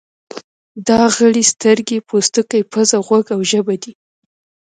دا 0.87 1.01
غړي 1.15 1.43
سترګې، 1.53 1.97
پوستکی، 2.07 2.61
پزه، 2.71 2.97
غوږ 3.05 3.25
او 3.35 3.41
ژبه 3.51 3.75
دي. 3.83 3.93